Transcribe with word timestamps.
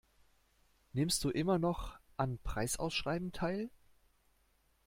Nimmst 0.93 1.23
du 1.23 1.29
immer 1.29 1.59
noch 1.59 1.99
an 2.17 2.39
Preisausschreiben 2.39 3.33
teil? 3.33 3.69